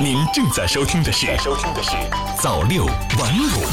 [0.00, 1.96] 您正在收听的是收听的是
[2.40, 3.66] 早六晚五。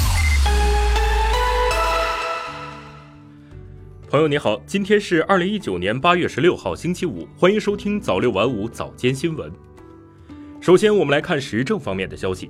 [4.09, 9.53] 朋友你好，今天是二零一九年八月十六号星期五，欢迎收听早六晚五早间新闻。
[10.59, 12.49] 首先，我们来看时政方面的消息。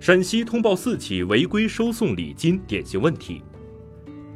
[0.00, 3.42] 陕西通报四起违规收送礼金典型问题。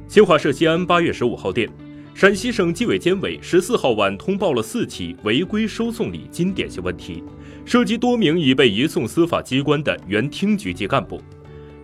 [0.09, 1.71] 新华社西安八月十五号电。
[2.17, 7.23] 陕西省纪委监委十四号晚通报了四起违规收送礼金典型问题，
[7.67, 11.21] 涉及多名已被移送司法机关的原厅局级干部。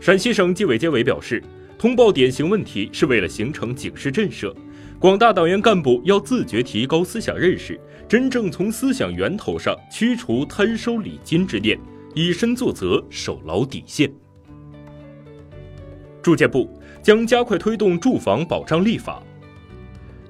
[0.00, 1.44] 陕西省纪委监委表示，
[1.76, 4.54] 通报典型问题是为了形成警示震慑，
[4.98, 11.78] 广大党员干部要自觉提高思想认识，真正从思想源头上驱除贪收礼金之念，
[12.14, 14.10] 以身作则，守牢底线。
[16.22, 16.70] 住建部
[17.02, 19.22] 将加快推动住房保障立法。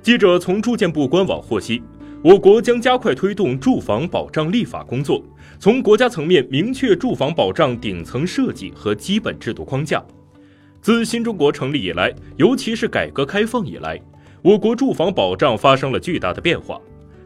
[0.02, 1.80] 记者从住建部官网获悉，
[2.24, 5.22] 我国将加快推动住房保障立法工作，
[5.60, 10.04] 从国家层面明确住房保障顶层设计和基本制度框架。
[10.80, 14.00] 自新中国成立以来，尤其是改革开放以来，
[14.42, 16.80] 我国住房保障发生了巨大的变化。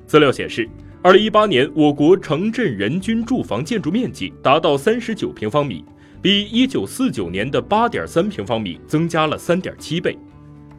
[0.06, 0.68] 资料显示，
[1.00, 5.82] 二零一八年我国城镇人均住房建筑面积达到三十九平方米，
[6.20, 10.14] 比一九四九年的八点三平方米增加了三点七倍。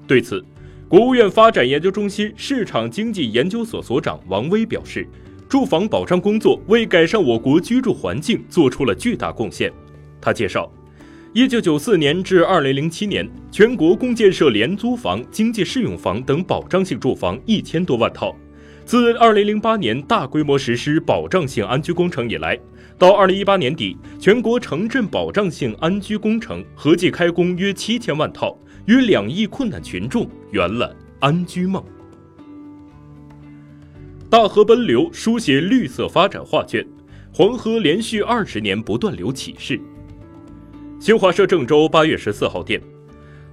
[0.06, 0.45] 对此，
[0.89, 5.05] 国务院发展研究中心市场经济研究所所长王威表示，
[5.49, 9.69] 住房保障工作为改善我国居住环境做出了巨大贡献。
[10.21, 10.71] 他介绍，
[11.33, 18.33] 一九九四年至二零零七年，全国共建设廉租房、经济适用房等保障性住房一千多万套。
[18.85, 22.58] 自二零零八年大规模实施保障性安居工程以来，
[22.97, 28.58] 到二零一八年底，全国城镇保障性安居工程合计开工约七千万套。
[28.88, 31.83] 与两亿困难群众圆了安居梦。
[34.30, 36.85] 大河奔流，书写绿色发展画卷。
[37.33, 39.80] 黄河连续二十年不断流启示。
[40.99, 42.81] 新华社郑州八月十四号电：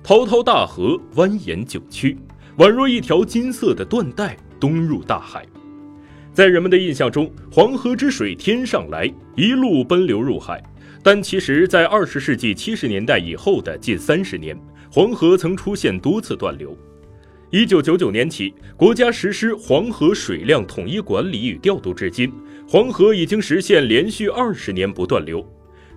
[0.02, 2.16] 滔滔大河蜿蜒九曲，
[2.56, 5.44] 宛若一条金色的缎带东入大海。
[6.32, 10.62] 在人们的印象中，黄河之水天上来，一路奔流入海。
[11.02, 14.56] 但其实，在二十世纪七十年代以后的近三十年。
[14.94, 16.78] 黄河曾出现多次断流。
[17.50, 22.32] 一九九九年起，国家实施黄河水量统一管理与调度至今，
[22.68, 25.44] 黄河已经实现连续二十年不断流。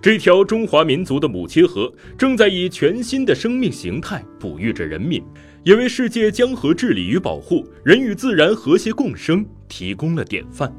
[0.02, 5.22] 这条中华民族的母亲河，正在以全新的生命形态哺育着人民，
[5.62, 10.74] 也为世界江河治理与保护、人与自然和谐共生提供了典范。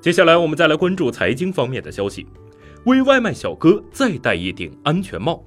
[0.00, 2.26] 接下来，我们再来关注财经方面的消息，
[2.84, 5.44] 为外卖小哥再戴一顶安全帽。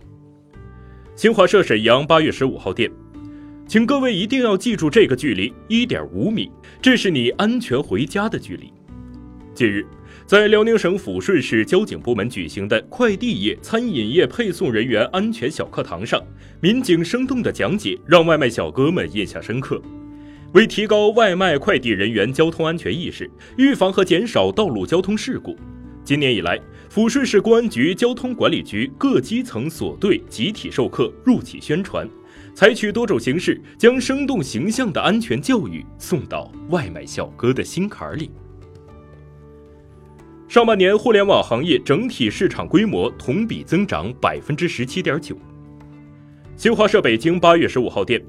[1.20, 2.90] 新华社沈阳八月十五号电，
[3.68, 6.50] 请各位一定要记住这个距离一点五米，
[6.82, 8.72] 这是你安全回家的距离。
[9.54, 9.86] 近日，
[10.26, 16.24] 在辽宁省抚顺市交警部门举行的快递业、餐饮业配送人员安全小课堂上，
[16.62, 19.82] 民警生动的讲解让外卖小哥们印象深刻。
[20.54, 25.58] 为提高外卖快递人员交通安全意识，预防和减少道路交通事故。
[26.10, 26.60] 今年以来，
[26.92, 32.10] 抚顺市公安局交通管理局各基层所队集体授课、入企宣传，
[32.56, 38.32] 采取多种形式，将生动形象的安全教育送到外卖小哥的心坎里。
[40.48, 45.38] 上半年，互联网行业整体市场规模同比增长百分之十七点九。
[46.58, 48.20] 新华社北京八月十五号电，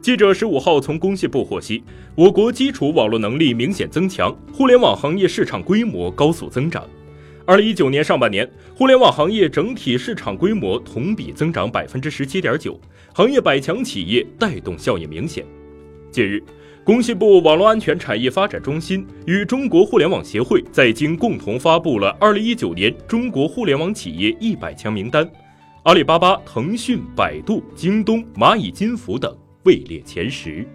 [0.00, 1.82] 记者十五号从工信部获悉，
[2.14, 6.88] 我国基础网络能力明显增强，互联网行业市场规模高速增长。
[7.46, 12.80] 二零一九年上半年，互联网行业整体市场规模同比增长百分之十七点九，
[13.12, 15.44] 行业百强企业带动效应明显。
[16.10, 16.42] 近日，
[16.84, 25.30] 工信部网络安全产业发展中心与中国互联网协会在京共同发布了二零一九年中国互联网企业一百强名单，
[25.82, 30.66] 阿里巴巴、腾讯、百度、京东、蚂蚁金服等位列前十。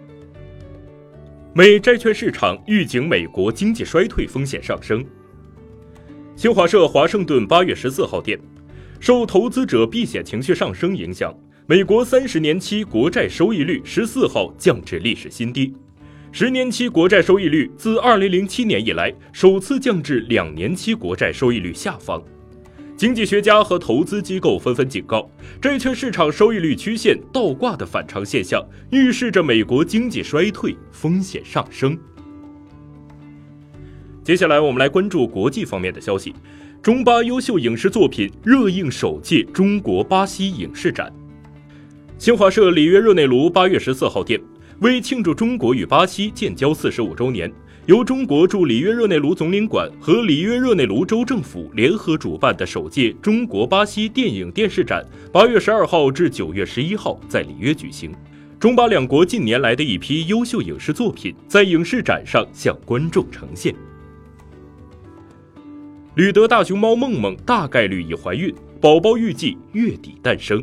[1.52, 5.04] 美债券市场预警美国经济衰退风险上升。
[6.36, 8.38] 新华社华盛顿八月十四号电，
[8.98, 11.34] 受投资者避险情绪上升影响，
[11.66, 15.74] 美国三十年期国债收益率十四号降至历史新低，
[16.32, 22.22] 十年期国债收益率自二零零七年以来首次降至两年期国债收益率下方。
[22.96, 25.30] 经济学家和投资机构纷纷警告，
[25.60, 31.98] 债券市场收益率曲线倒挂的反常现象，预示着美国经济衰退风险上升。
[34.22, 36.34] 接下来，我们来关注国际方面的消息。
[36.82, 41.10] 中巴优秀影视作品热映首届中国巴西影视展。
[42.18, 44.38] 新华社里约热内卢八月十四号电，
[44.80, 47.50] 为庆祝中国与巴西建交四十五周年，
[47.86, 55.02] 由中国驻里约热内卢总领馆和里约热内卢州政府联合主办的首届中国巴西电影电视展，
[55.32, 58.12] 八月十二号至九月十一号在里约举行。
[58.58, 63.74] 中巴两国近年来的一批优秀影视作品在影视展上向观众呈现。
[66.20, 70.62] 旅德大熊猫梦梦大概率已怀孕，宝宝预计月底诞生。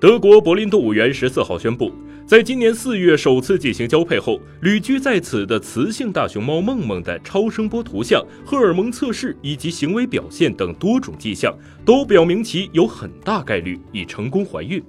[0.00, 1.92] 德国柏林动物园十四号宣布。
[2.26, 11.54] 在今年四月首次进行交配后，旅居在此的雌性大熊猫梦梦的超声波图像、荷尔蒙测试以及行为表现等多种迹象，
[11.84, 14.82] 都表明其有很大概率已成功怀孕。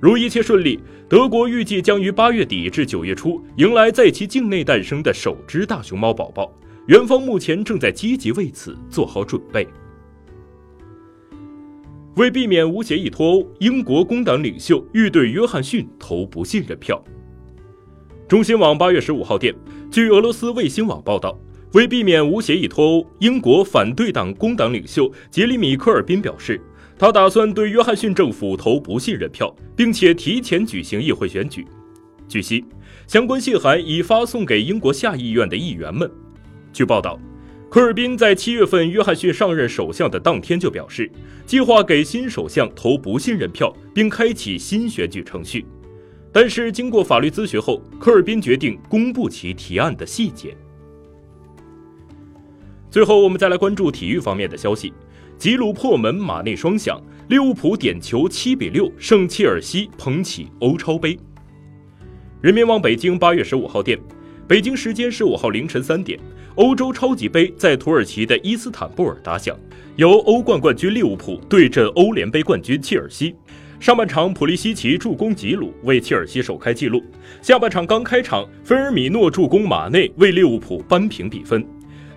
[0.00, 0.80] 如一切顺利，
[1.10, 6.50] 德国预计将于八月底至九月初迎来在其境内诞生的首只大熊猫宝宝。
[6.86, 9.66] 元方目前正在积极为此做好准备。
[12.14, 17.02] 为避免无协议脱欧，英国工党领袖欲对约翰逊投不信任票。
[18.28, 19.52] 中新网八月十五号电，
[19.90, 21.36] 据俄罗斯卫星网报道，
[21.72, 26.60] 为避免无协议脱欧，英国反对党工党领袖杰里米·科尔宾表示，
[26.96, 31.66] 他打算对约翰逊政府投不信任票，并且提前举行议会选举。
[32.28, 32.64] 据悉，
[33.08, 36.08] 相关信函已发送给英国下议院的议员们。
[36.76, 37.18] 据报道。
[37.70, 41.10] 科尔宾在七月份约翰逊上任首相的当天就表示，
[41.46, 45.64] 计划给新首相投不信任票，并开启新选举程序。
[46.30, 50.54] 但是经过法律咨询后，科尔宾决定公布其提案的细节。
[52.90, 54.92] 最后，我们再来关注体育方面的消息：
[55.38, 61.18] 吉鲁破门，马内双响，利物浦点球七比六胜切尔西，捧起欧超杯。
[62.42, 63.98] 人民网北京八月十五号电，
[64.46, 66.20] 北京时间十五号凌晨三点。
[66.56, 69.54] 欧洲超级杯在土耳其的伊斯坦布尔打响，
[69.96, 73.34] 由欧冠冠军利物浦对阵欧联杯冠军切尔西。
[73.78, 77.04] 上半场，普利西奇助攻吉鲁为切尔西首开纪录。
[77.42, 81.62] 下半场刚开场，菲尔米诺助攻马内为利物浦扳平比分。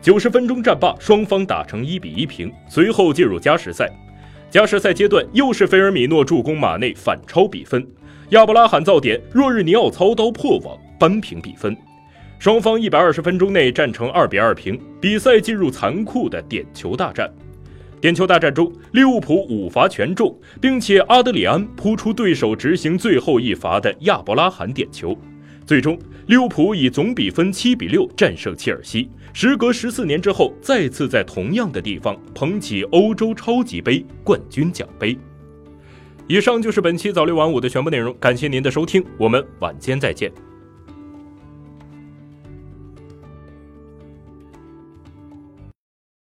[0.01, 2.49] 九十分钟战罢，双方打成一比一平。
[2.69, 3.89] 随后进入加时赛，
[4.49, 7.85] 加时赛阶段又是菲尔米诺助攻马内反超比分。
[8.29, 11.75] 亚布拉罕造点，若日尼奥操刀破网扳平比分。
[12.39, 17.29] 双方一百二十分钟内战成二比二平，比赛进入残酷的点球大战。
[17.99, 25.13] 点球大战中，利物浦五罚全中，并且阿德里安扑出对手执行最后一罚的亚伯拉罕点球。
[25.65, 35.17] 最终，利物浦以总比分七比六战胜切尔西，时隔十四年之后，再次在同样的地方捧起欧洲超级杯冠军奖杯。
[36.25, 40.31] 以上就是本期早六晚五的全部内容，感谢您的收听，我们晚间再见。